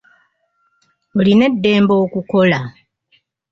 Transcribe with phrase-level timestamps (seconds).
[1.17, 2.59] Olina eddembe okukola.